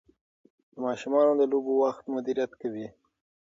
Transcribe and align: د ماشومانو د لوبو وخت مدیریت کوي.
د 0.73 0.75
ماشومانو 0.85 1.31
د 1.39 1.43
لوبو 1.51 1.73
وخت 1.83 2.03
مدیریت 2.15 2.51
کوي. 2.61 2.87